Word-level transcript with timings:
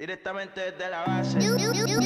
Directamente 0.00 0.62
desde 0.62 0.88
la 0.88 1.04
base. 1.04 1.38
You, 1.42 1.58
you, 1.58 1.74
you, 1.74 2.00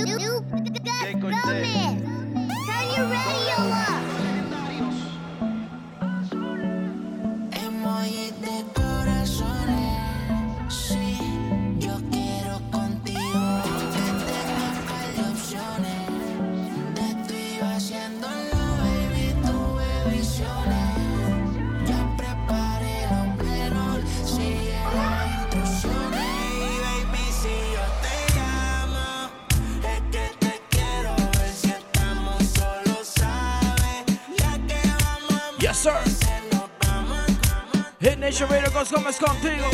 Chuveiro 38.34 38.69
Ghost 38.73 38.91
Gomes 38.93 39.16
contigo. 39.16 39.65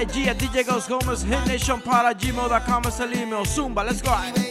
IG 0.00 0.12
dia 0.12 0.34
DJ 0.34 0.64
Ghost 0.64 0.88
Gomes, 0.88 1.22
Renation 1.22 1.78
Paradimo 1.78 2.48
da 2.48 2.58
Calma 2.58 2.90
Salim, 2.90 3.26
meu 3.26 3.44
Zumba, 3.44 3.82
let's 3.82 4.02
go. 4.02 4.41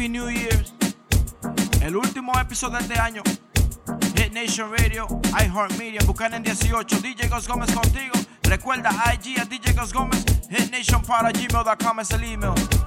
Happy 0.00 0.08
New 0.08 0.30
Year's. 0.30 0.72
El 1.82 1.94
último 1.94 2.32
episodio 2.40 2.78
de 2.78 2.84
este 2.84 2.98
año. 2.98 3.22
Hit 4.16 4.32
Nation 4.32 4.72
Radio, 4.74 5.06
iHeartMedia, 5.38 6.00
en 6.32 6.42
18, 6.42 7.00
DJ 7.00 7.28
Gos 7.28 7.46
Gómez 7.46 7.70
contigo. 7.70 8.14
Recuerda 8.44 8.90
IG 9.12 9.38
a 9.38 9.44
DJ 9.44 9.74
Gos 9.74 9.92
Gómez, 9.92 10.24
hitnationpara.gmail.com 10.48 12.00
es 12.00 12.10
el 12.12 12.24
email. 12.24 12.79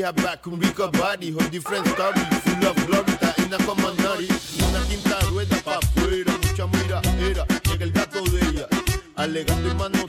year 0.00 0.12
back, 0.14 0.46
Rico 0.46 0.90
Body, 0.90 1.30
whole 1.30 1.48
different 1.50 1.86
story, 1.88 2.20
full 2.42 2.66
of 2.68 2.86
glory, 2.86 3.12
está 3.12 3.34
en 3.36 3.50
la 3.50 3.58
common 3.58 3.94
Una 3.98 4.80
quinta 4.88 5.18
rueda 5.28 5.56
pa' 5.62 5.76
afuera, 5.76 6.32
mucha 6.42 6.66
mira, 6.68 7.02
era, 7.20 7.44
llega 7.64 7.84
el 7.84 7.92
gato 7.92 8.22
de 8.24 8.40
ella, 8.48 8.66
alegando 9.16 9.68
y 9.68 9.74
mandando 9.74 9.99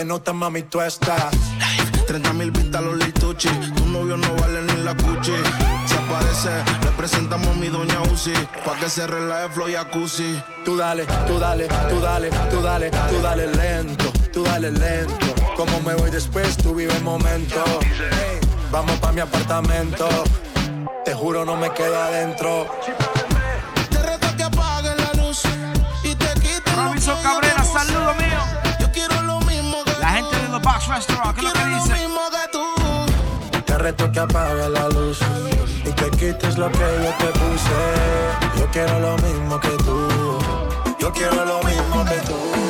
te 0.00 0.06
nota, 0.06 0.32
mami, 0.32 0.62
tú 0.62 0.80
estás. 0.80 1.30
30 2.06 2.32
mil 2.32 2.50
vistas 2.50 2.82
los 2.82 2.96
lituchi, 2.96 3.50
tu 3.76 3.84
novio 3.84 4.16
no 4.16 4.34
vale 4.36 4.62
ni 4.62 4.82
la 4.82 4.94
cuchi. 4.94 5.36
Se 5.84 5.94
aparece, 5.94 6.52
le 6.84 6.90
presentamos 6.96 7.54
mi 7.56 7.68
doña 7.68 8.00
Uzi, 8.10 8.32
pa' 8.64 8.76
que 8.80 8.88
se 8.88 9.06
relaje 9.06 9.50
flow 9.50 9.68
jacuzzi. 9.70 10.40
Tú 10.64 10.78
dale, 10.78 11.04
tú 11.26 11.38
dale, 11.38 11.68
tú 11.90 12.00
dale, 12.00 12.30
tú 12.50 12.62
dale, 12.62 12.90
tú 13.10 13.20
dale 13.20 13.46
lento, 13.48 14.10
tú 14.32 14.42
dale 14.42 14.70
lento. 14.70 15.34
Como 15.54 15.78
me 15.80 15.94
voy 15.94 16.10
después, 16.10 16.56
tú 16.56 16.74
vive 16.74 16.96
el 16.96 17.04
momento. 17.04 17.62
Vamos 18.72 18.98
pa' 19.00 19.12
mi 19.12 19.20
apartamento, 19.20 20.08
te 21.04 21.12
juro 21.12 21.44
no 21.44 21.56
me 21.58 21.70
quedo 21.72 22.00
adentro 22.00 22.66
Restaurant, 30.90 31.36
que 31.36 31.42
lo 31.42 31.52
que 31.52 31.64
dice. 31.66 31.92
Mismo 31.94 32.20
que 32.30 32.48
tú. 32.50 33.62
Te 33.64 33.78
reto 33.78 34.10
que 34.10 34.18
apague 34.18 34.68
la 34.70 34.88
luz 34.88 35.20
y 35.84 35.92
que 35.92 36.10
quites 36.10 36.58
lo 36.58 36.68
que 36.72 36.78
yo 36.78 37.12
te 37.18 37.26
puse. 37.38 38.58
Yo 38.58 38.66
quiero 38.72 38.98
lo 38.98 39.16
mismo 39.18 39.60
que 39.60 39.68
tú. 39.84 40.38
Yo 40.98 41.12
quiero 41.12 41.44
lo 41.44 41.62
mismo 41.62 42.04
que 42.04 42.16
tú. 42.26 42.69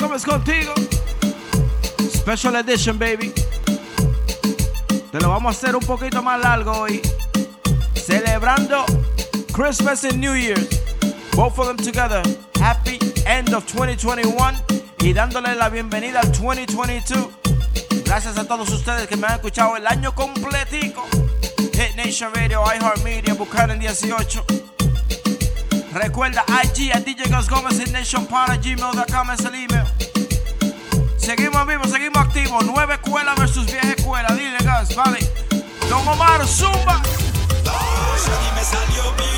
Gómez 0.00 0.24
contigo. 0.24 0.72
Special 2.12 2.56
Edition, 2.56 2.98
baby. 2.98 3.32
Te 5.12 5.20
lo 5.20 5.30
vamos 5.30 5.54
a 5.54 5.58
hacer 5.58 5.76
un 5.76 5.84
poquito 5.84 6.22
más 6.22 6.40
largo 6.40 6.72
hoy. 6.72 7.00
Celebrando 7.94 8.84
Christmas 9.52 10.04
and 10.04 10.16
New 10.16 10.34
Year. 10.34 10.58
Both 11.34 11.58
of 11.58 11.68
them 11.68 11.76
together. 11.76 12.22
Happy 12.60 12.98
end 13.26 13.54
of 13.54 13.64
2021. 13.72 14.60
Y 15.00 15.12
dándole 15.12 15.54
la 15.54 15.68
bienvenida 15.68 16.20
al 16.20 16.32
2022. 16.32 17.28
Gracias 18.04 18.36
a 18.38 18.46
todos 18.46 18.68
ustedes 18.70 19.06
que 19.06 19.16
me 19.16 19.26
han 19.26 19.34
escuchado 19.34 19.76
el 19.76 19.86
año 19.86 20.14
completico. 20.14 21.04
Hit 21.72 21.94
Nation 21.96 22.32
Radio, 22.34 22.62
iHeart 22.62 22.98
iHeartMedia, 22.98 23.34
Buchanan 23.34 23.78
18. 23.78 24.44
Recuerda, 25.92 26.44
IG 26.64 26.92
a 26.92 27.00
DJ 27.00 27.24
Gómez, 27.48 27.78
Hit 27.78 27.88
Nation 27.92 28.26
para 28.26 28.56
gmail.com 28.56 29.30
es 29.30 29.40
el 29.40 29.54
email. 29.54 29.75
Seguimos 31.26 31.66
vivos, 31.66 31.90
seguimos 31.90 32.18
activos. 32.18 32.64
Nueva 32.66 32.94
escuela 32.94 33.34
versus 33.34 33.66
vieja 33.66 33.90
escuela. 33.90 34.32
Dile, 34.36 34.58
gas, 34.62 34.94
vale. 34.94 35.18
Don 35.90 36.06
Omar, 36.06 36.46
zumba. 36.46 37.02
Me 38.54 38.62
salió 38.62 39.12
mi 39.18 39.36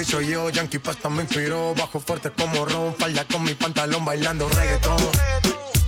así 0.00 0.10
soy 0.10 0.28
yo, 0.28 0.50
Yankee 0.50 0.78
Pasta 0.78 1.08
me 1.08 1.22
inspiró. 1.22 1.74
Bajo 1.74 2.00
fuerte 2.00 2.30
como 2.30 2.66
ron, 2.66 2.94
falda 2.96 3.24
con 3.24 3.42
mi 3.42 3.54
pantalón 3.54 4.04
bailando 4.04 4.46
reggaetón. 4.48 4.96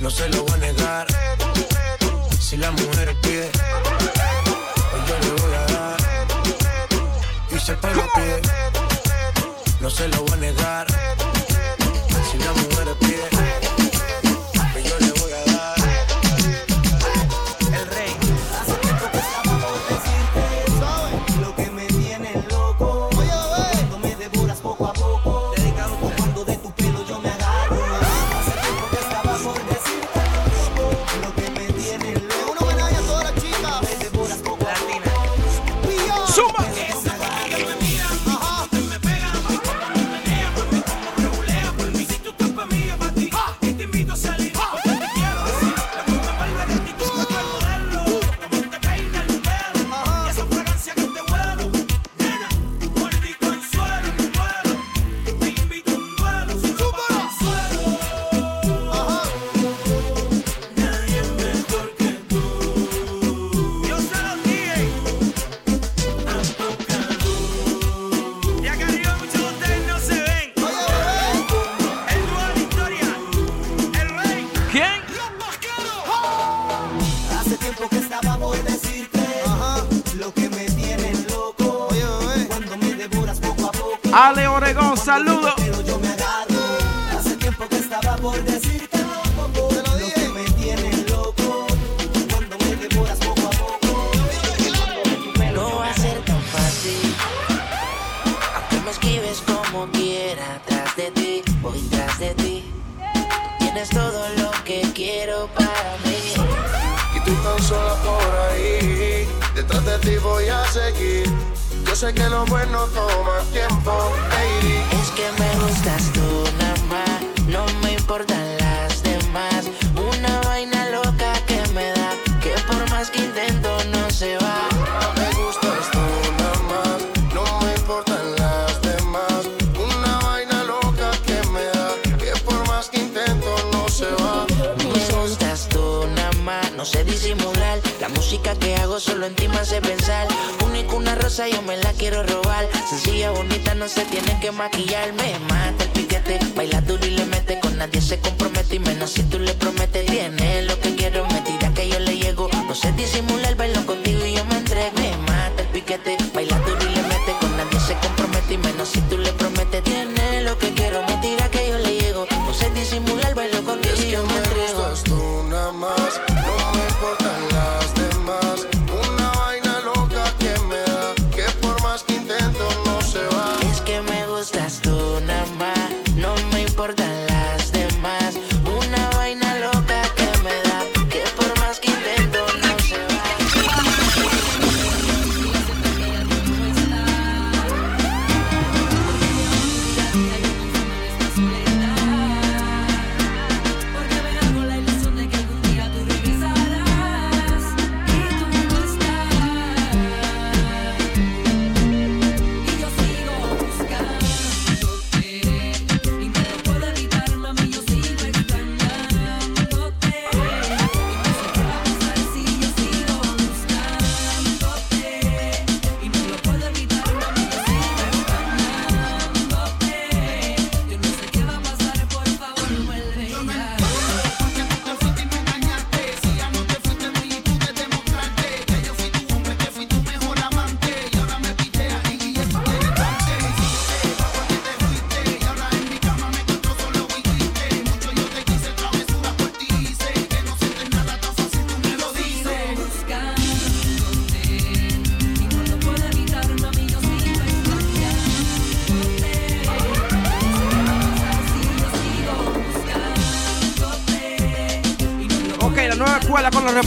No 0.00 0.10
se 0.10 0.28
lo 0.30 0.44
voy 0.44 0.52
a 0.52 0.56
negar, 0.56 1.06
si 2.40 2.56
la 2.56 2.70
mujer 2.70 3.14
pide, 3.20 3.50
pues 4.90 5.02
yo 5.08 5.18
le 5.20 5.42
voy 5.42 5.54
a 5.54 5.72
dar. 5.72 5.96
Y 7.54 7.58
se 7.58 7.74
pega 7.74 8.06
pie, 8.14 8.40
no 9.80 9.90
se 9.90 10.08
lo 10.08 10.22
voy 10.22 10.32
a 10.32 10.36
negar. 10.36 10.87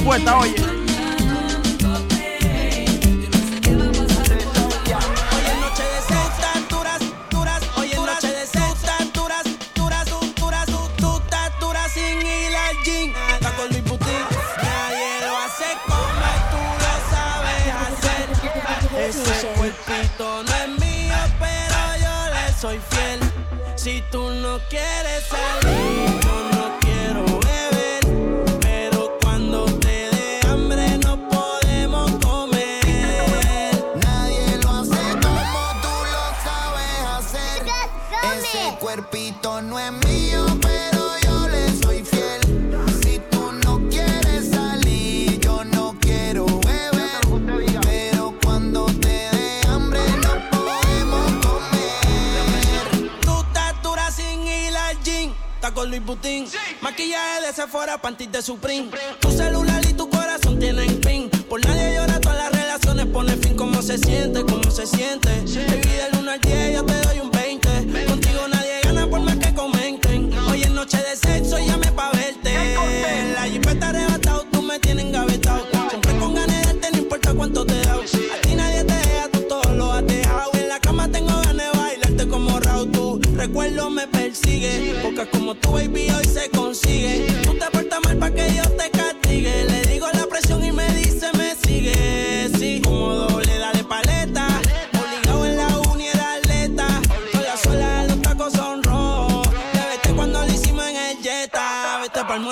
puesta, 0.04 0.38
oye. 0.38 0.61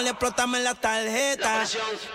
explótame 0.10 0.60
la 0.60 0.76
tarjeta. 0.76 1.64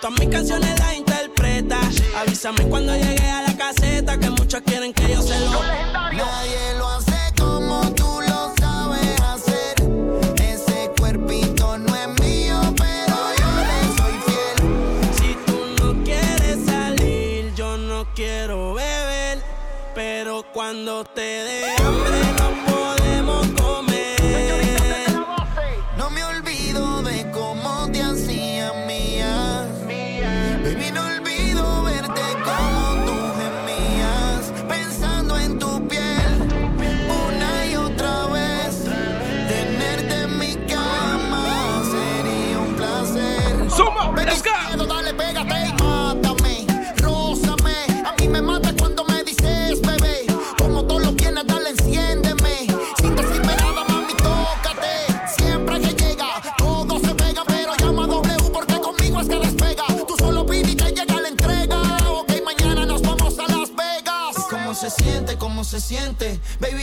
Todas 0.01 0.19
mis 0.19 0.29
canciones 0.29 0.79
las 0.79 0.95
interpreta. 0.95 1.79
Avísame 2.19 2.65
cuando 2.65 2.95
llegue 2.95 3.29
a 3.29 3.43
la 3.43 3.57
caseta, 3.57 4.19
que 4.19 4.31
muchos 4.31 4.61
quieren 4.63 4.93
que 4.93 5.13
yo 5.13 5.23
se 5.23 5.39
lo. 5.41 5.63
Nadie 6.13 6.75
lo 6.79 6.89
hace 6.89 7.33
como 7.39 7.81
tú 7.95 8.21
lo 8.29 8.55
sabes 8.59 9.21
hacer. 9.21 9.75
Ese 10.43 10.91
cuerpito 10.99 11.79
no 11.79 11.95
es 11.95 12.09
mío, 12.21 12.61
pero 12.77 13.17
yo 13.39 13.51
le 13.69 13.97
soy 13.97 14.15
fiel. 14.27 14.57
Si 15.19 15.35
tú 15.47 15.85
no 15.85 16.05
quieres 16.05 16.67
salir, 16.67 17.55
yo 17.55 17.77
no 17.77 18.07
quiero 18.15 18.75
beber. 18.75 19.43
Pero 19.95 20.45
cuando 20.53 21.05
te 21.05 21.21
dé 21.21 21.84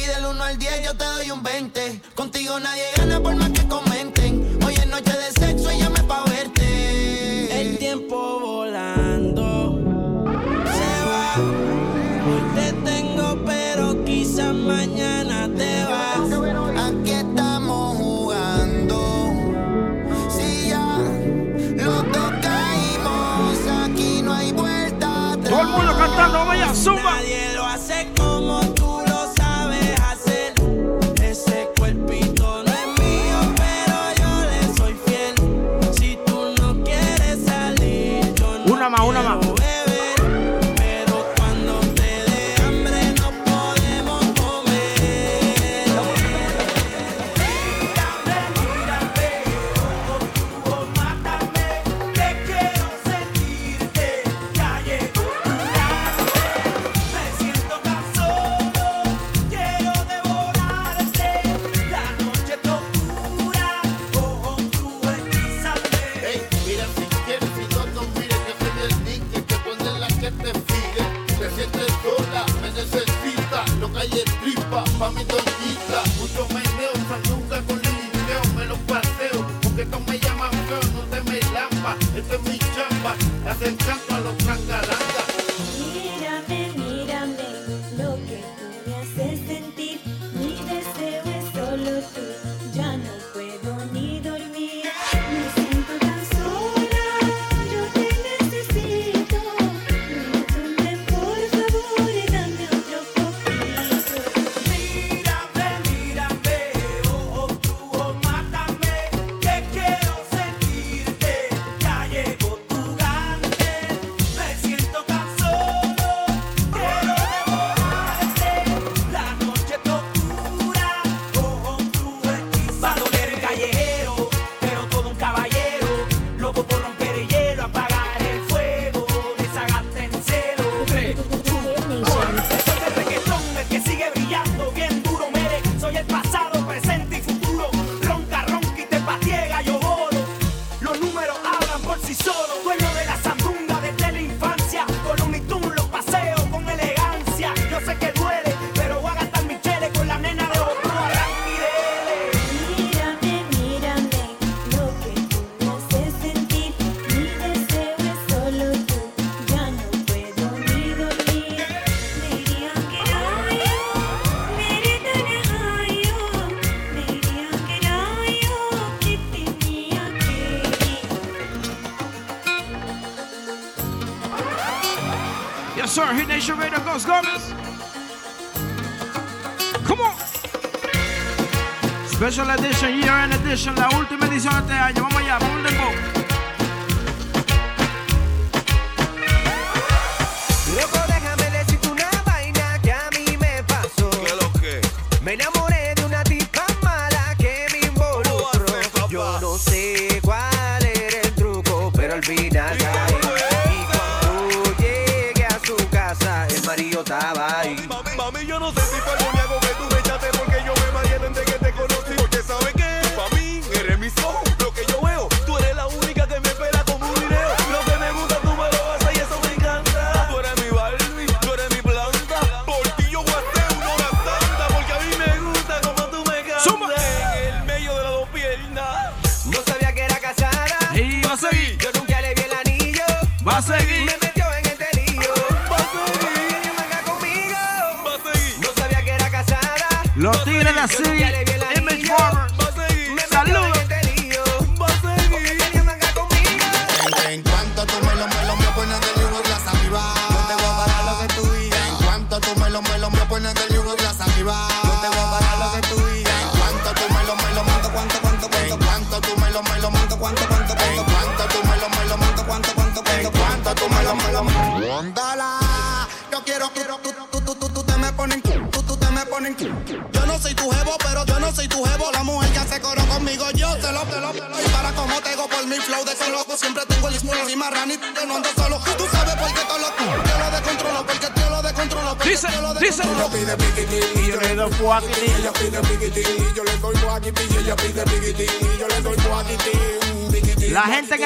Baby, 0.01 0.13
del 0.13 0.25
1 0.25 0.43
al 0.43 0.57
10 0.57 0.83
yo 0.83 0.95
te 0.95 1.03
doy 1.03 1.31
un 1.31 1.43
20. 1.43 2.01
Contigo 2.15 2.59
nadie 2.59 2.83
gana 2.97 3.19
por 3.19 3.35
más 3.35 3.49
que 3.49 3.67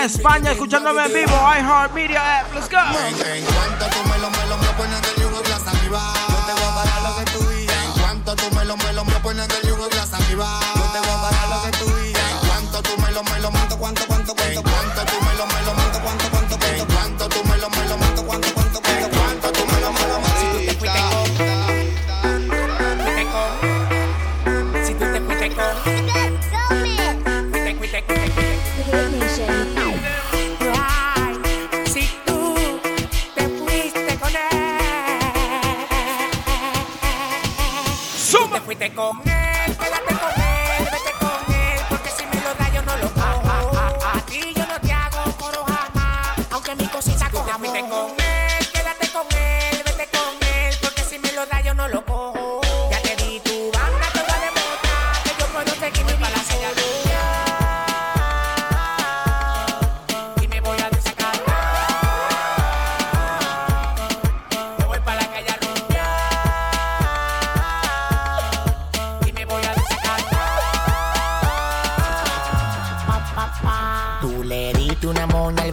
España 0.05 0.51
escuchándome 0.51 1.03
en 1.05 1.13
vivo. 1.13 1.31
iHeart 1.31 1.93
Media 1.93 2.41
App, 2.41 2.53
let's 2.53 2.69
go. 2.69 2.77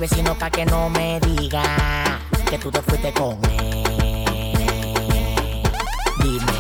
vecino 0.02 0.34
pa' 0.34 0.50
que 0.50 0.66
no 0.66 0.90
me 0.90 1.20
diga 1.20 1.62
que 2.50 2.58
tú 2.58 2.72
te 2.72 2.82
fuiste 2.82 3.12
con 3.12 3.38
él. 3.44 3.84
Dime, 6.20 6.58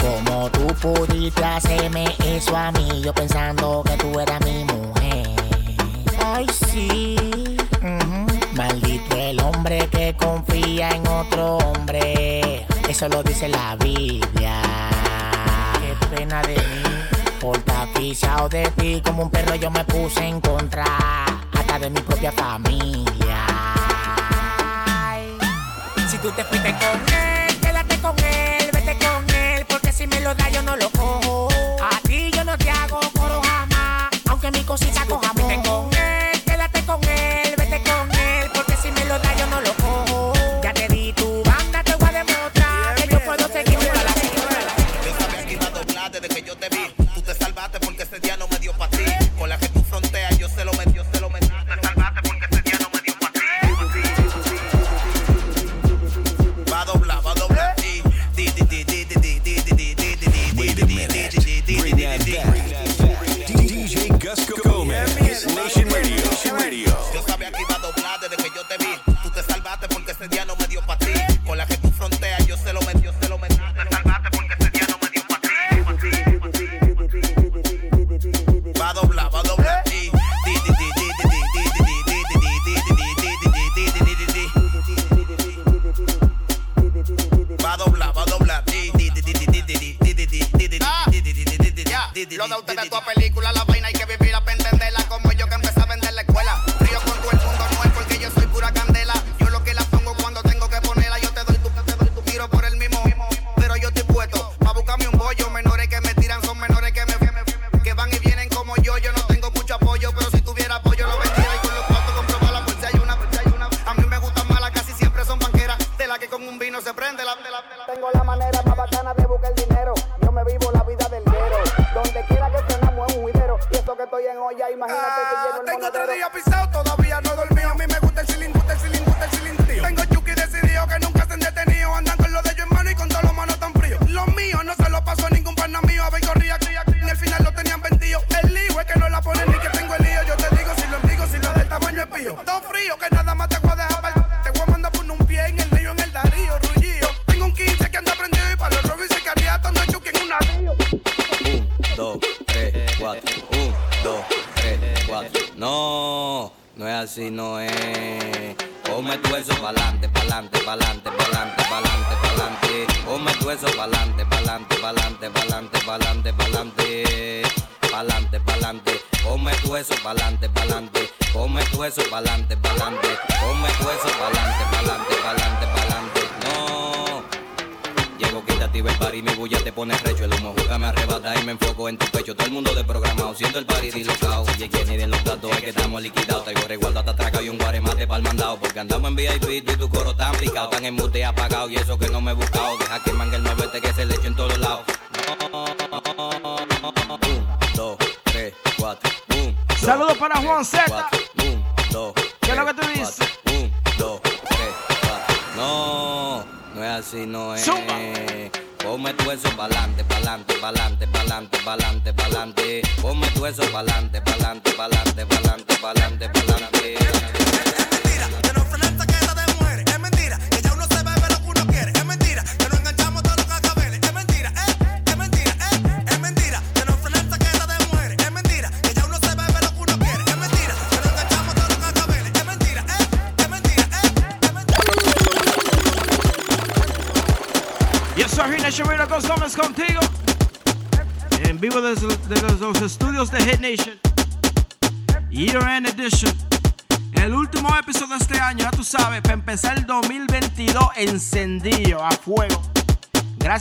¿cómo 0.00 0.48
tú 0.50 0.68
pudiste 0.80 1.44
hacerme 1.44 2.04
eso 2.24 2.56
a 2.56 2.70
mí? 2.70 3.02
Yo 3.02 3.12
pensando 3.12 3.82
que 3.84 3.96
tú 3.96 4.20
eras 4.20 4.40
mi 4.44 4.64
mujer. 4.64 5.30
Ay, 6.24 6.46
sí. 6.68 7.16
Uh. 7.82 8.56
Maldito 8.56 9.16
el 9.16 9.40
hombre 9.40 9.88
que 9.88 10.14
confía 10.14 10.90
en 10.90 11.04
otro 11.08 11.56
hombre. 11.56 12.66
Eso 12.88 13.08
lo 13.08 13.24
dice 13.24 13.48
la 13.48 13.74
Biblia. 13.74 14.62
Qué 15.80 16.06
pena 16.14 16.40
de 16.42 16.54
mí. 16.54 16.82
Por 17.40 17.58
tapizado 17.62 18.48
de 18.48 18.70
ti 18.76 19.02
como 19.04 19.24
un 19.24 19.30
perro 19.30 19.56
yo 19.56 19.72
me 19.72 19.84
puse 19.86 20.24
en 20.24 20.40
contra 20.40 21.29
de 21.80 21.88
mi 21.88 22.00
propia 22.02 22.30
familia. 22.30 23.46
Si 26.10 26.18
tú 26.18 26.30
te 26.32 26.44
fuiste 26.44 26.74
con 26.74 27.14
él, 27.14 27.58
quédate 27.60 27.98
con 28.00 28.14
él, 28.18 28.70
vete 28.70 28.98
con 28.98 29.34
él, 29.34 29.64
porque 29.66 29.90
si 29.90 30.06
me 30.06 30.20
lo 30.20 30.34
da 30.34 30.50
yo 30.50 30.62
no 30.62 30.76
lo 30.76 30.90
cojo. 30.90 31.48
A 31.82 31.98
ti 32.06 32.30
yo 32.32 32.44
no 32.44 32.58
te 32.58 32.70
hago 32.70 33.00
coro 33.18 33.40
jamás, 33.42 34.10
aunque 34.28 34.50
mi 34.50 34.62
cosita 34.62 35.06
coja. 35.06 35.19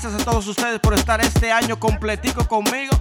Gracias 0.02 0.22
a 0.22 0.32
todos 0.32 0.48
ustedes 0.48 0.80
por 0.80 0.94
estar 0.94 1.20
este 1.20 1.52
año 1.52 1.78
completico 1.78 2.48
conmigo. 2.48 2.98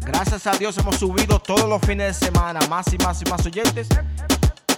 Gracias 0.00 0.44
a 0.48 0.50
Dios 0.54 0.76
hemos 0.76 0.96
subido 0.96 1.38
todos 1.38 1.68
los 1.68 1.80
fines 1.82 2.18
de 2.18 2.26
semana, 2.26 2.58
más 2.68 2.92
y 2.92 2.98
más 2.98 3.22
y 3.22 3.30
más 3.30 3.46
oyentes. 3.46 3.86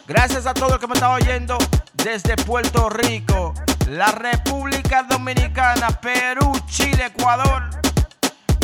Gracias 0.07 0.45
a 0.45 0.53
todos 0.53 0.73
los 0.73 0.79
que 0.79 0.87
me 0.87 0.93
están 0.93 1.13
oyendo 1.13 1.57
desde 1.95 2.37
Puerto 2.37 2.91
Rico, 2.91 3.55
la 3.89 4.13
República 4.13 5.05
Dominicana, 5.05 5.89
Perú, 5.89 6.53
Chile, 6.67 7.07
Ecuador, 7.07 7.71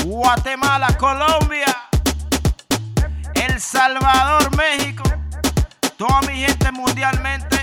Guatemala, 0.04 0.94
Colombia, 0.98 1.74
El 3.32 3.58
Salvador, 3.58 4.54
México, 4.54 5.04
toda 5.96 6.20
mi 6.20 6.34
gente 6.34 6.70
mundialmente, 6.70 7.56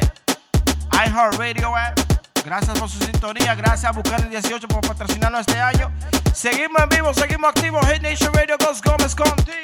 iHeartRadio 0.92 1.76
app. 1.76 2.13
Gracias 2.46 2.78
por 2.78 2.90
su 2.90 3.00
sintonía. 3.00 3.56
Gracias 3.56 3.86
a 3.86 3.92
Buscar 3.92 4.22
el 4.22 4.30
18 4.30 4.68
por 4.68 4.82
patrocinarnos 4.82 5.42
este 5.42 5.60
año. 5.60 5.92
Seguimos 6.34 6.82
en 6.84 6.90
vivo, 6.90 7.14
seguimos 7.14 7.50
activos. 7.50 7.86
Hit 7.88 8.02
Nation 8.02 8.34
Radio 8.34 8.58
Ghost 8.60 8.86
Gómez 8.86 9.16
contigo. 9.16 9.64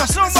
Cause 0.00 0.16
nobody 0.16 0.39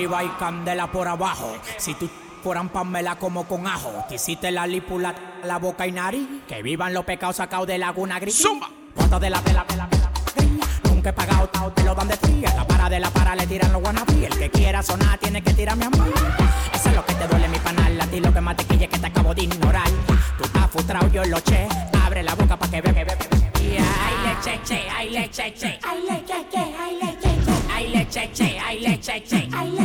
arriba 0.00 0.24
y 0.24 0.28
candela 0.38 0.90
por 0.90 1.06
abajo. 1.08 1.52
Si 1.76 1.94
tú 1.94 2.08
fueran 2.42 2.70
pamela 2.70 3.16
como 3.16 3.44
con 3.44 3.66
ajo, 3.66 4.04
te 4.08 4.14
hiciste 4.14 4.50
la 4.50 4.66
lípula, 4.66 5.14
la 5.44 5.58
boca 5.58 5.86
y 5.86 5.92
nariz. 5.92 6.26
Que 6.48 6.62
vivan 6.62 6.94
los 6.94 7.04
pecados 7.04 7.36
sacados 7.36 7.66
de 7.66 7.76
laguna 7.76 8.18
gris. 8.18 8.40
¡Zumba! 8.40 8.70
Foto 8.94 9.20
de 9.20 9.28
la 9.28 9.40
tela, 9.42 9.66
de 9.68 9.76
la, 9.76 9.86
de 9.86 9.98
la, 9.98 10.10
Nunca 10.90 11.10
he 11.10 11.12
pagado, 11.12 11.46
tao, 11.48 11.70
te 11.72 11.84
lo 11.84 11.94
dan 11.94 12.08
de 12.08 12.16
fría. 12.16 12.54
La 12.54 12.66
para 12.66 12.88
de 12.88 12.98
la 12.98 13.10
para 13.10 13.36
le 13.36 13.46
tiran 13.46 13.72
los 13.72 13.82
guanabí. 13.82 14.24
El 14.24 14.38
que 14.38 14.50
quiera 14.50 14.82
sonar 14.82 15.18
tiene 15.18 15.42
que 15.42 15.52
tirarme 15.52 15.84
a 15.84 15.90
mí. 15.90 15.98
Eso 16.72 16.88
es 16.88 16.96
lo 16.96 17.04
que 17.04 17.14
te 17.14 17.28
duele 17.28 17.48
mi 17.48 17.58
panal. 17.58 18.00
A 18.00 18.06
ti 18.06 18.20
lo 18.20 18.32
que 18.32 18.40
más 18.40 18.56
te 18.56 18.62
es 18.62 18.88
que 18.88 18.98
te 18.98 19.06
acabo 19.06 19.34
de 19.34 19.42
ignorar. 19.42 19.88
Tú 20.38 20.44
estás 20.44 20.70
frustrado, 20.70 21.08
yo 21.08 21.24
lo 21.24 21.40
che. 21.40 21.68
Abre 22.04 22.22
la 22.22 22.34
boca 22.34 22.56
para 22.56 22.70
que 22.70 22.80
vea 22.80 22.94
que 22.94 23.04
vea. 23.04 23.18
Ay, 23.60 24.14
le 24.24 24.40
che, 24.42 24.60
che, 24.64 24.88
ay, 24.88 25.10
le 25.10 25.28
che, 25.28 25.52
che. 25.52 25.78
Ay, 25.82 26.02
le 26.08 26.24
che, 26.24 26.46
che, 26.50 26.58
ay, 26.58 26.98
le 27.00 27.16
che, 27.20 27.38
che. 27.44 27.60
Ay, 27.72 27.88
le 27.90 28.06
che, 28.08 28.30
che, 28.32 28.58
ay, 28.58 28.80
le 28.80 28.98
che, 28.98 29.79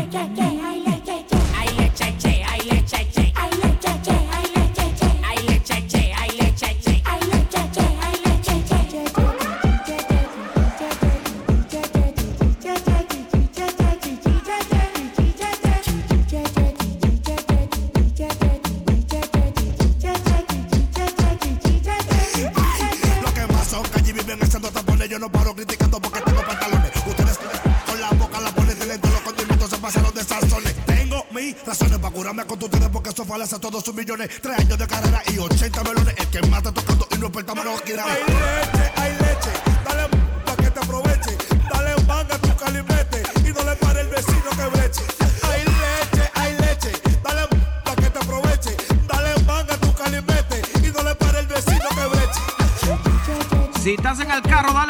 al 54.31 54.41
carro. 54.41 54.84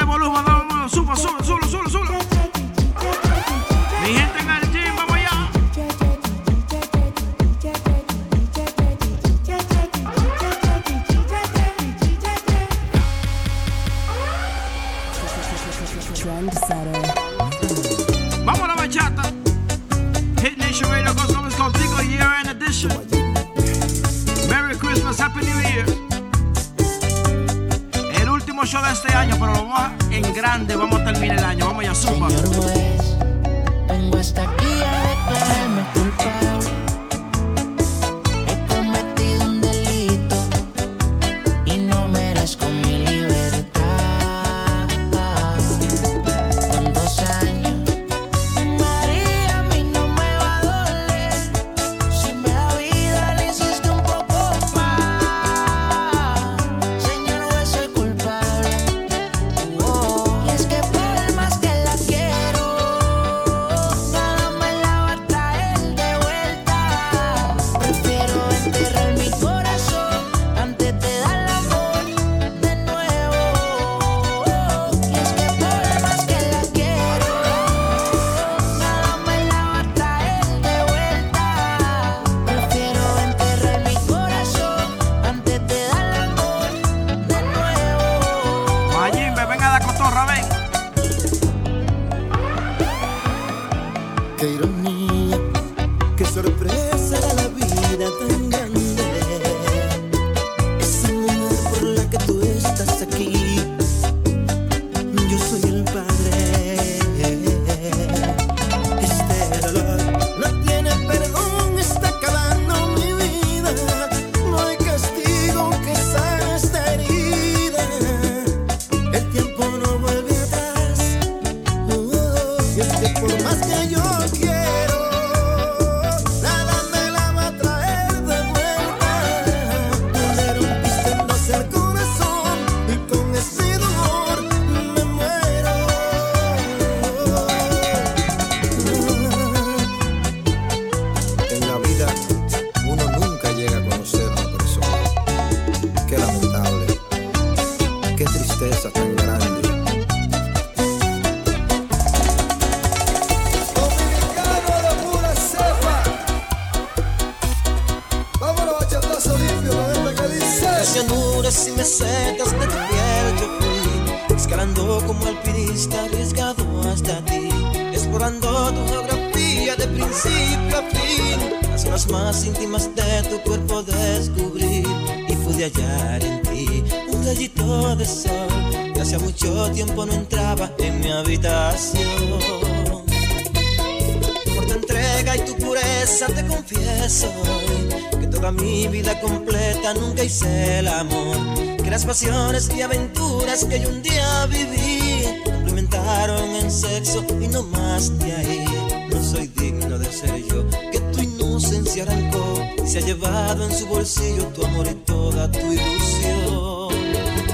nunca 189.95 190.23
hice 190.23 190.79
el 190.79 190.87
amor. 190.87 191.37
Que 191.83 191.89
las 191.89 192.05
pasiones 192.05 192.69
y 192.75 192.81
aventuras 192.81 193.65
que 193.65 193.79
yo 193.79 193.89
un 193.89 194.01
día 194.01 194.45
viví 194.47 195.41
complementaron 195.43 196.55
en 196.55 196.71
sexo 196.71 197.25
y 197.41 197.47
no 197.47 197.63
más 197.63 198.17
de 198.19 198.33
ahí. 198.33 198.65
No 199.09 199.23
soy 199.23 199.47
digno 199.47 199.97
de 199.97 200.11
ser 200.11 200.43
yo, 200.47 200.67
que 200.91 200.99
tu 201.11 201.21
inocencia 201.21 202.03
arrancó 202.03 202.61
y 202.83 202.87
se 202.87 202.99
ha 202.99 203.01
llevado 203.01 203.65
en 203.65 203.75
su 203.75 203.85
bolsillo 203.87 204.45
tu 204.47 204.65
amor 204.65 204.87
y 204.87 204.95
toda 205.05 205.51
tu 205.51 205.59
ilusión. 205.59 206.93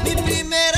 Mi 0.04 0.16
primer 0.22 0.71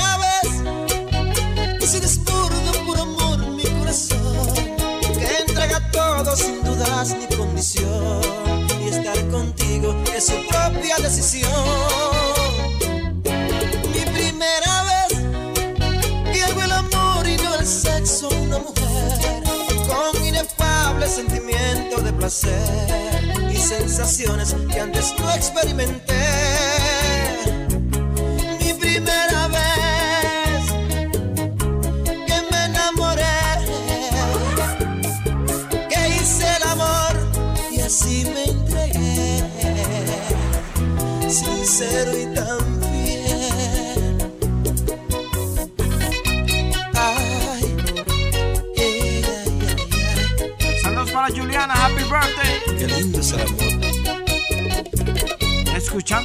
y 22.24 23.56
sensaciones 23.56 24.56
que 24.72 24.80
antes 24.80 25.14
no 25.18 25.30
experimenté. 25.34 26.33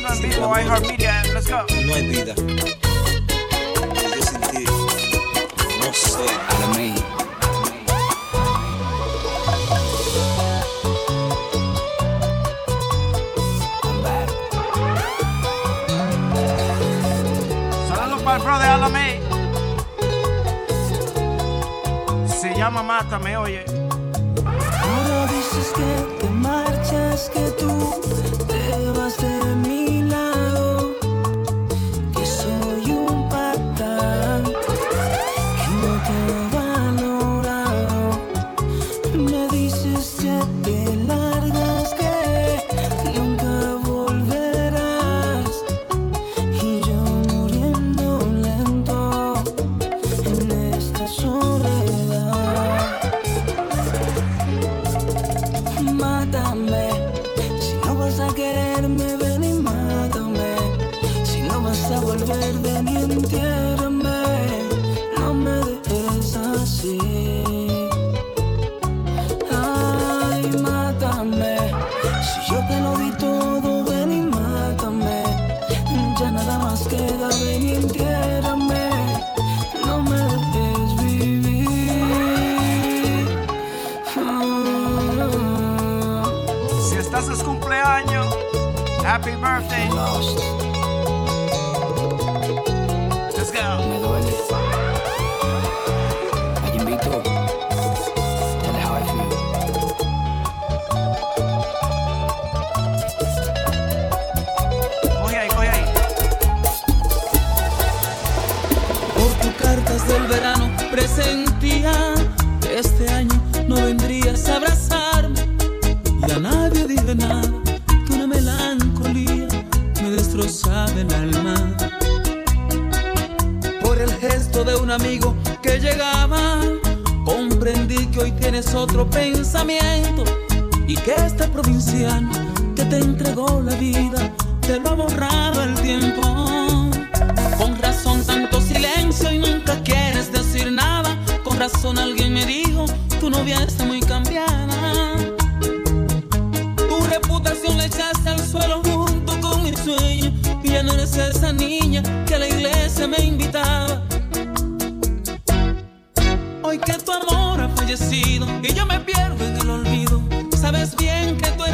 Instagram, 0.10 0.18
Instagram 0.18 0.20
vivo, 0.22 0.55
iHeartMedia, 0.55 1.24
let's 1.34 1.47
go. 1.47 1.66
No 1.86 1.93
hay 1.93 2.07
vida. 2.07 2.34
Yo 2.36 4.22
sin 4.24 4.41
ti, 4.41 4.66
no 5.80 5.93
sé. 5.93 6.26
A 6.49 6.78
mí. 6.78 6.95
Saludos 17.88 18.22
para 18.24 18.38
el 18.38 18.43
brother 18.43 18.70
Alamé. 18.70 19.20
Se 22.28 22.55
llama 22.55 22.84
Mátame, 22.84 23.38
oye. 23.38 23.66
Ahora 24.82 25.28
dices 25.28 25.72
que 25.76 26.20
te 26.20 26.30
marchas, 26.30 27.30
que 27.30 27.51
tú 27.51 28.28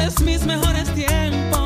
eres 0.06 0.22
mis 0.22 0.46
mejores 0.46 0.88
tiempos. 0.94 1.65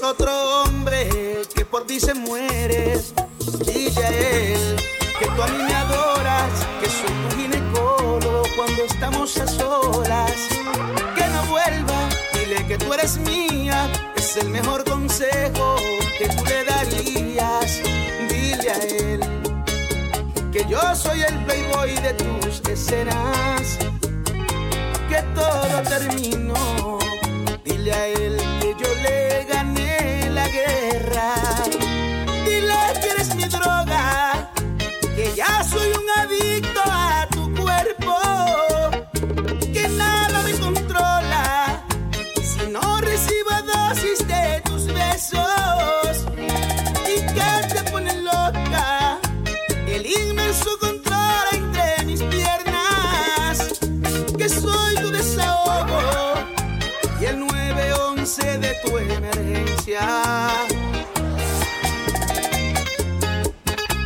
Que 0.00 0.27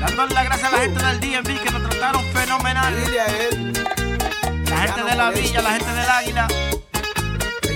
Dándole 0.01 0.35
las 0.35 0.45
gracias 0.45 0.65
a 0.65 0.71
la 0.71 0.79
gente 0.79 1.05
del 1.05 1.21
DMV 1.21 1.61
que 1.61 1.71
nos 1.73 1.89
trataron 1.91 2.25
fenomenal. 2.27 2.95
La 4.69 4.77
gente 4.77 5.03
de 5.03 5.17
la 5.17 5.31
villa, 5.31 5.61
la 5.61 5.71
gente 5.73 5.93
del 5.93 6.09
águila. 6.09 6.47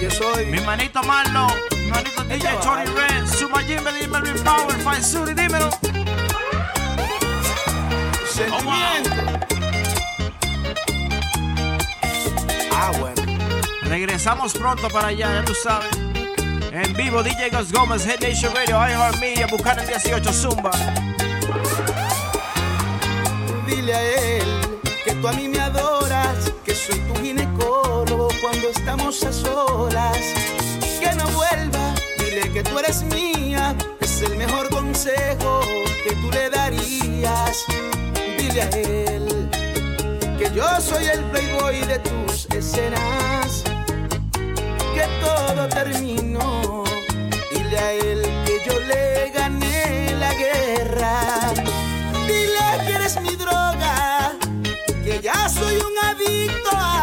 yo 0.00 0.10
soy. 0.10 0.46
Mi 0.46 0.60
manito 0.60 1.02
Marlo, 1.02 1.48
mi 1.76 1.86
manito 1.90 2.22
DJ 2.22 2.58
Tony 2.62 2.84
Red, 2.84 3.26
Suma 3.26 3.60
Jimmy, 3.62 4.06
Melvin 4.08 4.44
Power, 4.44 4.76
Fine 4.76 5.02
Suri, 5.02 5.34
dímelo. 5.34 5.68
Oh, 8.52 8.62
wow. 8.62 9.02
Ah, 12.70 12.92
bueno. 13.00 13.22
Regresamos 13.82 14.52
pronto 14.52 14.88
para 14.90 15.08
allá, 15.08 15.32
ya 15.32 15.44
tú 15.44 15.54
sabes. 15.54 16.15
En 16.78 16.92
vivo, 16.92 17.22
DJ 17.22 17.48
Gus 17.48 17.72
Gómez, 17.72 18.06
Head 18.06 18.20
Nation 18.20 18.54
Radio, 18.54 18.76
iHeartMedia, 18.76 19.46
buscar 19.46 19.78
el 19.78 19.86
18 19.86 20.30
Zumba. 20.30 20.70
Dile 23.66 23.94
a 23.94 24.02
él 24.02 24.78
que 25.02 25.14
tú 25.14 25.26
a 25.26 25.32
mí 25.32 25.48
me 25.48 25.58
adoras, 25.58 26.52
que 26.66 26.74
soy 26.74 26.98
tu 26.98 27.14
ginecólogo 27.22 28.28
cuando 28.42 28.68
estamos 28.68 29.24
a 29.24 29.32
solas. 29.32 30.18
Que 31.00 31.14
no 31.16 31.24
vuelva, 31.28 31.94
dile 32.18 32.52
que 32.52 32.62
tú 32.62 32.78
eres 32.78 33.04
mía, 33.04 33.74
es 34.02 34.20
el 34.20 34.36
mejor 34.36 34.68
consejo 34.68 35.62
que 36.04 36.14
tú 36.16 36.30
le 36.30 36.50
darías. 36.50 37.64
Dile 38.36 38.60
a 38.60 38.68
él 38.68 39.48
que 40.38 40.50
yo 40.54 40.66
soy 40.82 41.06
el 41.06 41.24
playboy 41.30 41.80
de 41.86 42.00
tus 42.00 42.44
escenas, 42.50 43.64
todo 45.46 45.68
terminó. 45.68 46.84
Dile 47.50 47.78
a 47.78 47.92
él 47.92 48.22
que 48.44 48.60
yo 48.66 48.78
le 48.80 49.30
gané 49.30 50.14
la 50.18 50.34
guerra. 50.34 51.52
Dile 52.26 52.66
que 52.84 52.92
eres 52.92 53.20
mi 53.20 53.36
droga, 53.36 54.32
que 55.04 55.20
ya 55.22 55.48
soy 55.48 55.76
un 55.76 55.96
adicto 56.10 56.95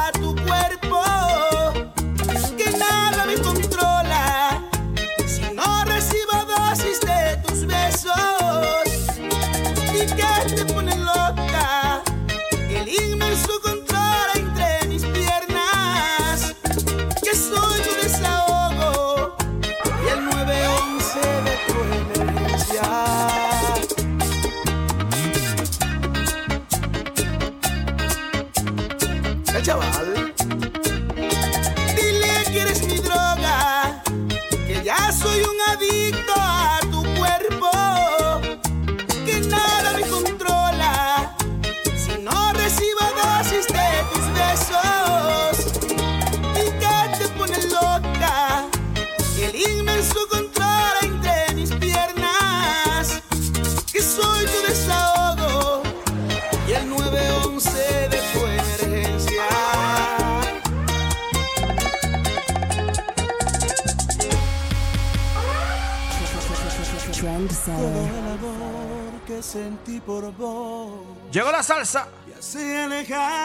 sentí 69.53 69.99
por 69.99 70.35
vos 70.35 70.89
Llegó 71.31 71.51
la 71.51 71.61
salsa. 71.61 72.07
ya 72.27 72.41
se 72.41 72.75
ha 72.75 72.85
alejado 72.85 73.43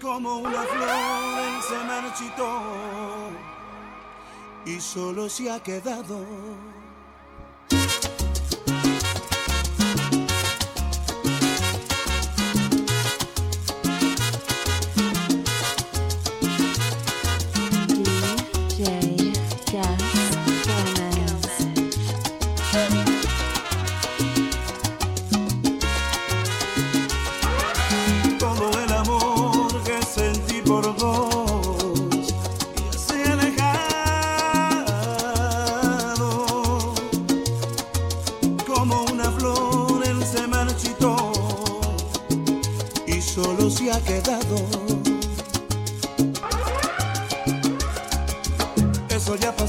como 0.00 0.36
una 0.36 0.62
flor 0.62 1.38
él 1.48 1.62
se 1.68 1.78
marchitó 1.84 2.50
y 4.64 4.80
solo 4.80 5.28
se 5.28 5.50
ha 5.50 5.62
quedado 5.62 6.24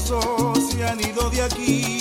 pasó 0.08 0.54
se 0.70 0.84
han 0.84 1.00
ido 1.00 1.28
de 1.30 1.42
aquí 1.42 1.97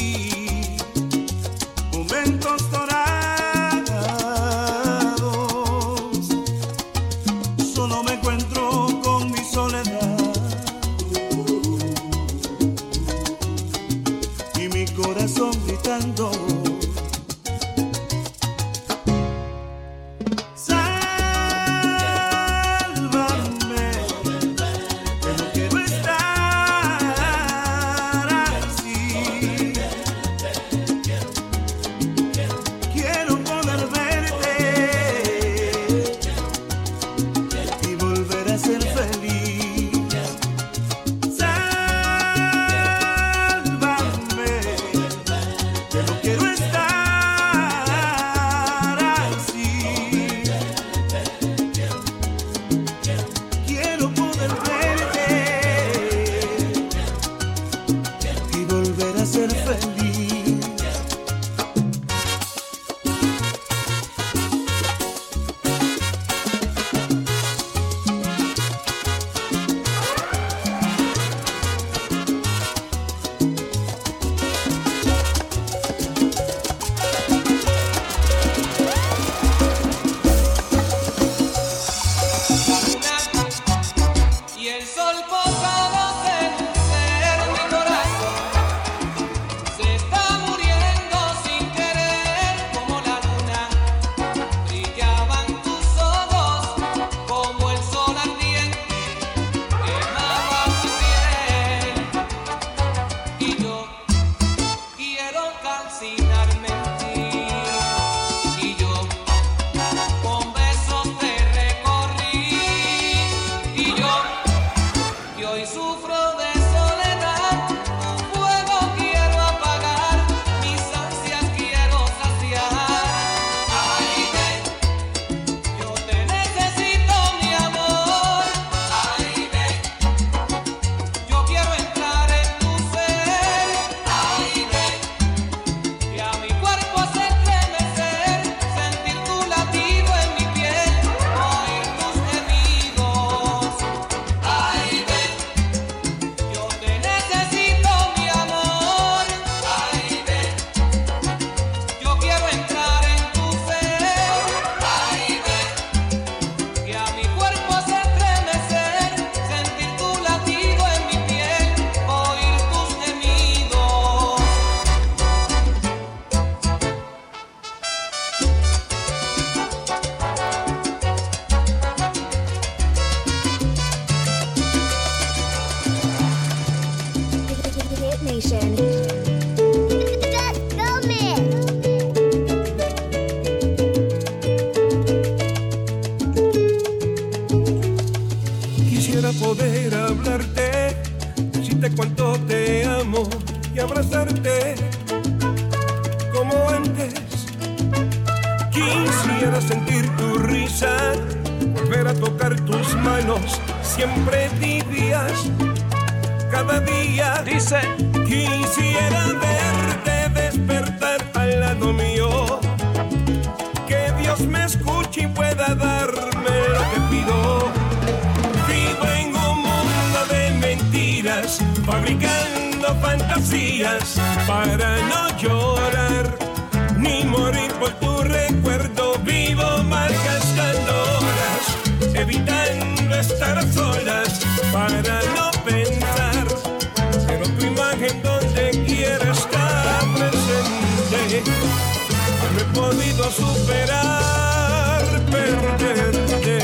podido 242.77 243.31
superar 243.31 245.01
perderte. 245.31 246.57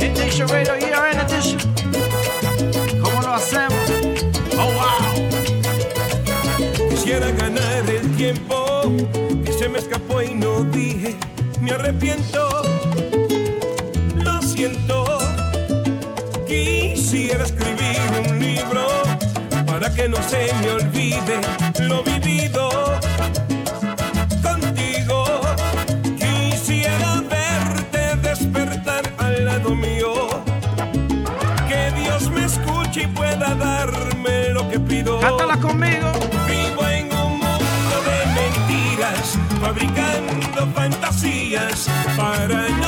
Este 0.00 0.24
¿Cómo 3.02 3.20
lo 3.20 3.34
hacemos? 3.34 3.86
Oh 4.56 4.70
wow. 4.78 5.12
Quisiera 6.90 7.30
ganar 7.32 7.90
el 7.90 8.16
tiempo 8.16 8.82
que 9.44 9.52
se 9.52 9.68
me 9.68 9.78
escapó 9.78 10.22
y 10.22 10.34
no 10.34 10.64
dije. 10.64 11.14
Me 11.60 11.72
arrepiento. 11.72 12.48
Lo 14.24 14.40
siento. 14.40 15.18
Quisiera 16.46 17.44
escribir 17.44 18.00
un 18.26 18.38
libro 18.38 18.86
para 19.66 19.92
que 19.94 20.08
no 20.08 20.16
se 20.22 20.50
me 20.62 20.70
olvide 20.70 21.40
lo 21.80 22.02
vivido. 22.02 22.97
para 33.56 33.84
darme 33.84 34.50
lo 34.50 34.68
que 34.68 34.78
pido. 34.80 35.20
Cántala 35.20 35.58
conmigo. 35.58 36.12
Vivo 36.46 36.86
en 36.88 37.06
un 37.12 37.38
mundo 37.38 37.96
de 38.08 38.18
mentiras, 38.40 39.38
fabricando 39.60 40.66
fantasías 40.74 41.88
para 42.16 42.68
no 42.68 42.87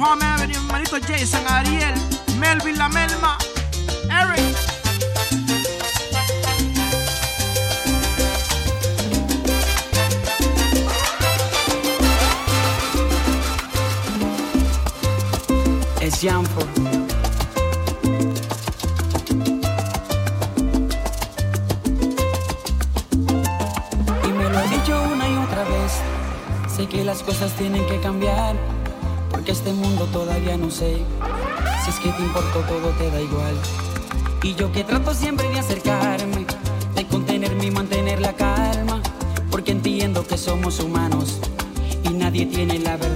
Home 0.00 0.24
Avenue, 0.24 0.54
hermanito 0.54 0.96
Jason, 1.00 1.44
Ariel, 1.48 1.92
Melvin 2.38 2.78
La 2.78 2.88
Melma, 2.88 3.36
Eric. 4.08 4.56
Es 16.00 16.20
Jampo. 16.20 16.62
Y 24.22 24.28
me 24.28 24.48
lo 24.48 24.60
he 24.60 24.68
dicho 24.68 25.02
una 25.12 25.28
y 25.28 25.36
otra 25.36 25.64
vez. 25.64 25.92
Sé 26.76 26.86
que 26.86 27.02
las 27.02 27.24
cosas 27.24 27.52
tienen 27.54 27.84
que 27.86 28.00
cambiar 28.00 28.17
ya 30.48 30.56
no 30.56 30.70
sé 30.70 30.96
si 31.84 31.90
es 31.90 31.96
que 32.00 32.08
te 32.10 32.22
importó 32.22 32.60
todo 32.60 32.88
te 32.96 33.10
da 33.10 33.20
igual. 33.20 33.54
Y 34.42 34.54
yo 34.54 34.72
que 34.72 34.82
trato 34.82 35.12
siempre 35.12 35.46
de 35.50 35.58
acercarme, 35.58 36.46
de 36.94 37.06
contenerme 37.06 37.66
y 37.66 37.70
mantener 37.70 38.18
la 38.18 38.32
calma, 38.32 39.02
porque 39.50 39.72
entiendo 39.72 40.26
que 40.26 40.38
somos 40.38 40.80
humanos 40.80 41.38
y 42.02 42.08
nadie 42.14 42.46
tiene 42.46 42.78
la 42.78 42.96
verdad. 42.96 43.07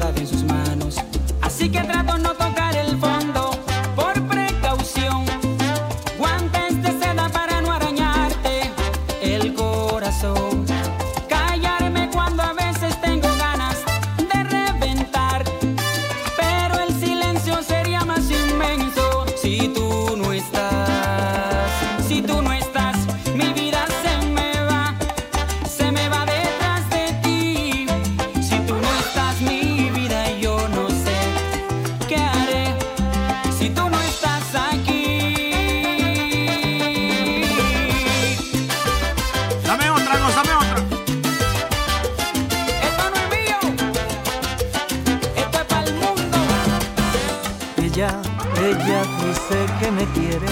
Quiere. 50.22 50.46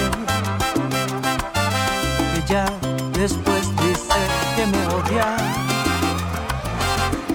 Ella 2.37 2.65
después 3.13 3.69
dice 3.77 4.19
que 4.55 4.65
me 4.67 4.87
odia. 4.87 5.35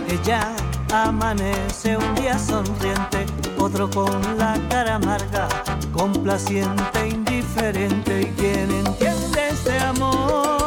Ella 0.08 0.52
amanece 0.92 1.96
un 1.96 2.14
día 2.14 2.38
sonriente, 2.38 3.26
otro 3.58 3.88
con 3.90 4.20
la 4.38 4.58
cara 4.68 4.96
amarga, 4.96 5.48
complaciente, 5.92 7.08
indiferente. 7.08 8.22
¿Y 8.22 8.26
quién 8.40 8.70
entiende 8.70 9.48
este 9.50 9.78
amor? 9.78 10.65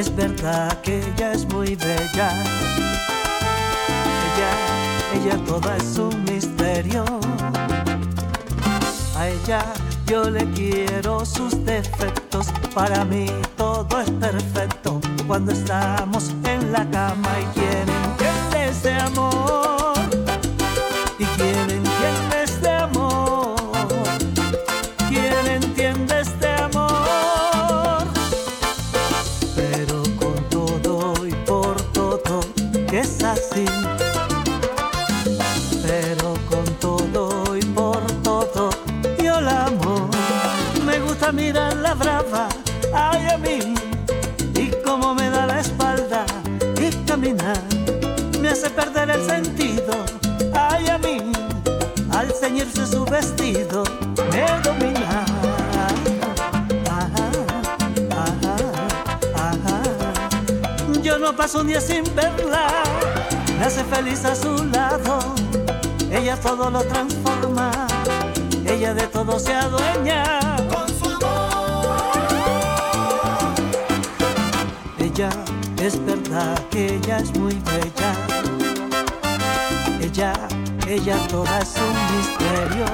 Es 0.00 0.16
verdad 0.16 0.80
que 0.80 0.98
ella 0.98 1.32
es 1.32 1.44
muy 1.52 1.76
bella. 1.76 2.30
Ella, 4.24 4.50
ella 5.14 5.44
toda 5.44 5.76
es 5.76 5.98
un 5.98 6.24
misterio. 6.24 7.04
A 9.14 9.28
ella 9.28 9.62
yo 10.06 10.30
le 10.30 10.50
quiero 10.52 11.26
sus 11.26 11.62
defectos. 11.66 12.46
Para 12.74 13.04
mí 13.04 13.26
todo 13.58 14.00
es 14.00 14.10
perfecto 14.12 15.02
cuando 15.26 15.52
estamos 15.52 16.30
en 16.44 16.72
la 16.72 16.88
cama. 16.90 17.28
¿Y 17.38 17.58
quién 17.58 17.86
entiende 17.88 18.70
este 18.70 18.94
amor? 18.94 19.29
Hace 48.60 48.68
perder 48.68 49.08
el 49.08 49.24
sentido, 49.26 49.94
ay 50.52 50.86
a 50.88 50.98
mí. 50.98 51.32
Al 52.12 52.30
ceñirse 52.30 52.86
su 52.86 53.06
vestido, 53.06 53.84
me 54.30 54.44
domina. 54.62 55.24
Ajá, 56.90 57.30
ajá, 58.10 58.56
ajá. 59.34 59.82
Yo 61.02 61.18
no 61.18 61.34
paso 61.34 61.60
un 61.60 61.68
día 61.68 61.80
sin 61.80 62.04
verla, 62.14 62.66
me 63.58 63.64
hace 63.64 63.82
feliz 63.84 64.26
a 64.26 64.34
su 64.34 64.62
lado. 64.66 65.20
Ella 66.10 66.36
todo 66.36 66.68
lo 66.68 66.82
transforma, 66.84 67.70
ella 68.66 68.92
de 68.92 69.06
todo 69.06 69.38
se 69.38 69.54
adueña. 69.54 70.40
Con 70.68 70.86
su 70.98 71.06
amor. 71.24 72.10
Ella 74.98 75.30
es 75.78 76.04
verdad 76.04 76.62
que 76.70 76.96
ella 76.96 77.20
es 77.20 77.34
muy 77.38 77.54
bella. 77.54 77.99
Ella, 80.90 81.16
toda 81.28 81.60
es 81.60 81.72
un 81.76 82.16
misterio. 82.16 82.84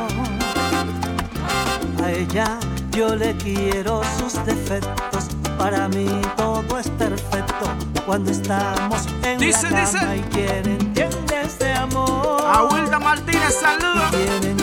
A 2.05 2.11
ella 2.11 2.59
yo 2.91 3.17
le 3.17 3.35
quiero 3.39 4.03
sus 4.19 4.35
defectos. 4.45 5.29
Para 5.57 5.89
mí 5.89 6.07
todo 6.37 6.79
es 6.79 6.91
perfecto 6.91 7.65
cuando 8.05 8.33
estamos 8.33 9.07
en 9.23 9.39
Dice, 9.39 9.71
la 9.71 9.81
dice. 9.81 9.99
cama 9.99 10.15
y 10.15 10.21
quién 10.25 10.67
entiende 10.67 11.41
este 11.43 11.73
amor. 11.73 12.45
A 12.47 12.65
Wilda 12.65 12.99
Martínez, 12.99 13.59
saludos. 13.59 14.56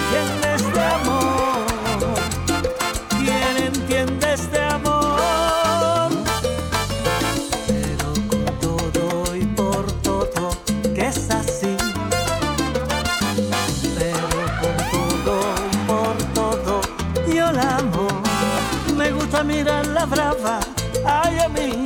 Brava, 20.05 20.59
ay 21.05 21.39
a 21.39 21.49
mí. 21.49 21.85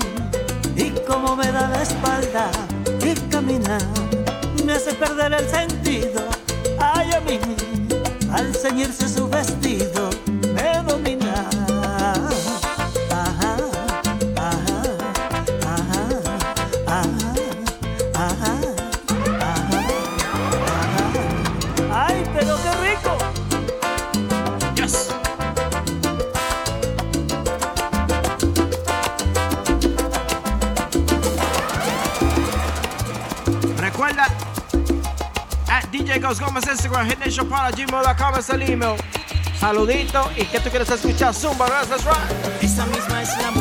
Y 0.75 0.91
cómo 1.07 1.35
me 1.35 1.51
da 1.51 1.67
la 1.69 1.81
espalda 1.81 2.49
y 3.01 3.13
caminar. 3.29 3.81
Me 4.65 4.73
hace 4.73 4.93
perder 4.93 5.33
el 5.33 5.49
sentido, 5.49 6.21
ay 6.79 7.11
a 7.11 7.19
mí. 7.21 7.39
Al 8.31 8.53
ceñirse 8.53 9.07
su 9.07 9.27
vestido, 9.27 9.96
Ghost 36.27 36.41
Gómez 36.41 36.67
Instagram, 36.67 37.07
hitnationpara.gmail.com 37.09 38.35
es 38.37 38.49
el 38.49 38.61
email. 38.63 38.97
Saludito 39.57 40.29
y 40.35 40.43
que 40.43 40.59
tú 40.59 40.69
quieres 40.69 40.89
escuchar 40.89 41.33
Zumba, 41.33 41.67
that's 41.67 42.03
right. 42.03 42.61
Esa 42.61 42.85
misma 42.87 43.21
es 43.21 43.29
la 43.37 43.51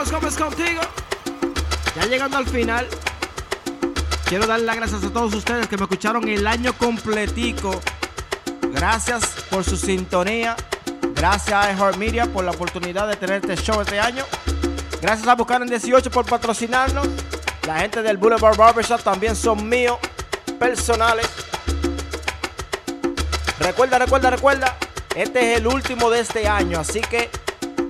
Carlos 0.00 0.12
Gómez 0.18 0.36
contigo. 0.38 0.80
Ya 1.94 2.06
llegando 2.06 2.38
al 2.38 2.46
final, 2.46 2.88
quiero 4.24 4.46
dar 4.46 4.58
las 4.60 4.74
gracias 4.74 5.04
a 5.04 5.10
todos 5.10 5.34
ustedes 5.34 5.68
que 5.68 5.76
me 5.76 5.82
escucharon 5.82 6.26
el 6.26 6.46
año 6.46 6.72
completico. 6.72 7.82
Gracias 8.72 9.26
por 9.50 9.62
su 9.62 9.76
sintonía. 9.76 10.56
Gracias 11.14 11.52
a 11.52 11.76
Heart 11.76 11.98
Media 11.98 12.24
por 12.24 12.44
la 12.46 12.52
oportunidad 12.52 13.08
de 13.08 13.16
tener 13.16 13.44
este 13.44 13.62
show 13.62 13.78
este 13.82 14.00
año. 14.00 14.24
Gracias 15.02 15.28
a 15.28 15.34
Buscar 15.34 15.60
en 15.60 15.68
18 15.68 16.10
por 16.10 16.24
patrocinarnos. 16.24 17.06
La 17.66 17.80
gente 17.80 18.00
del 18.00 18.16
Boulevard 18.16 18.56
Barbershop 18.56 19.02
también 19.02 19.36
son 19.36 19.68
míos, 19.68 19.98
personales. 20.58 21.28
Recuerda, 23.58 23.98
recuerda, 23.98 24.30
recuerda. 24.30 24.76
Este 25.14 25.52
es 25.52 25.58
el 25.58 25.66
último 25.66 26.08
de 26.08 26.20
este 26.20 26.48
año, 26.48 26.80
así 26.80 27.02
que 27.02 27.28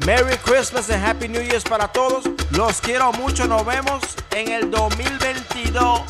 Merry 0.06 0.36
Christmas 0.38 0.88
y 0.88 0.94
Happy 0.94 1.28
New 1.28 1.42
Year 1.42 1.62
para 1.62 1.88
todos. 1.88 2.24
Los 2.50 2.80
quiero 2.80 3.12
mucho. 3.12 3.46
Nos 3.46 3.64
vemos 3.64 4.02
en 4.32 4.52
el 4.52 4.70
2022. 4.70 6.00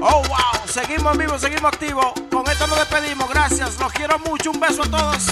Oh, 0.00 0.22
wow. 0.22 0.66
Seguimos 0.66 1.16
vivos, 1.16 1.40
seguimos 1.40 1.72
activos. 1.72 2.12
Con 2.30 2.48
esto 2.50 2.66
nos 2.66 2.78
despedimos. 2.78 3.28
Gracias. 3.28 3.78
Los 3.78 3.92
quiero 3.92 4.18
mucho. 4.18 4.50
Un 4.50 4.60
beso 4.60 4.82
a 4.82 4.86
todos. 4.86 5.26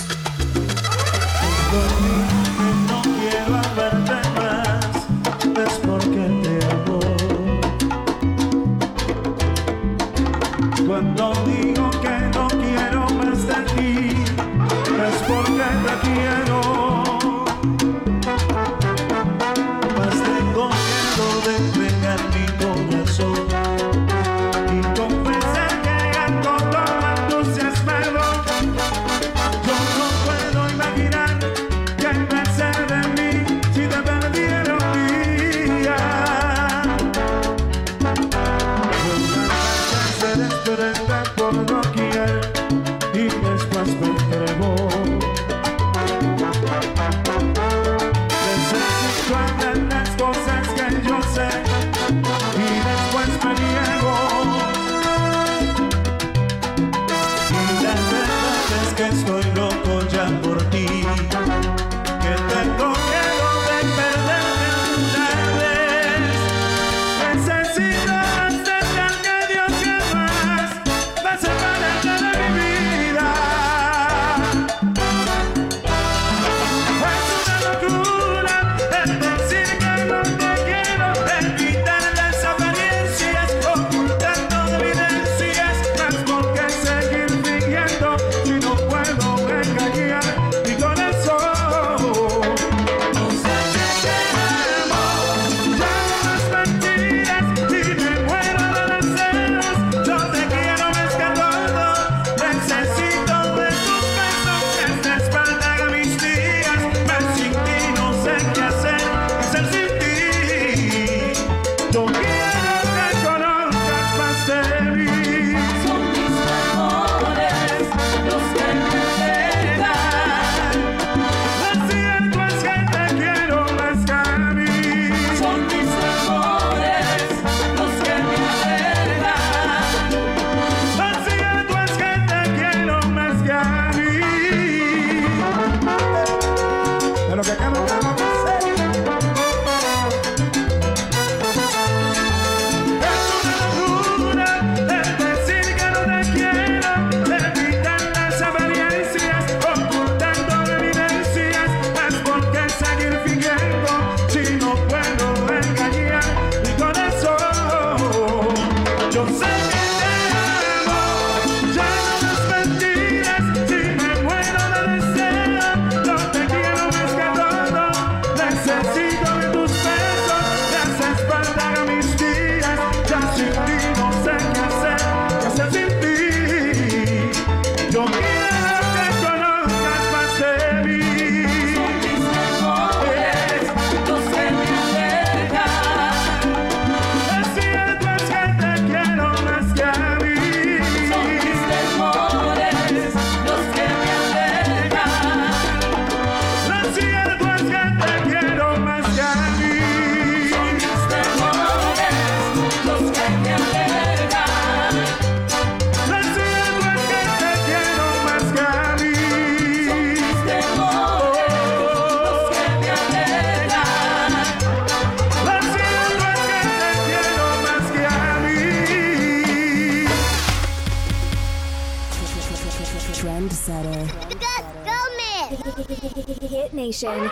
Nation. 226.85 227.31